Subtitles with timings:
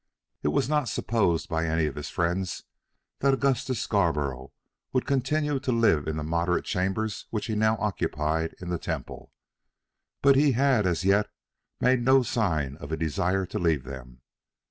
[0.41, 2.63] It was not supposed by any of his friends
[3.19, 4.51] that Augustus Scarborough
[4.93, 9.31] would continue to live in the moderate chambers which he now occupied in the Temple;
[10.23, 11.29] but he had as yet
[11.79, 14.21] made no sign of a desire to leave them.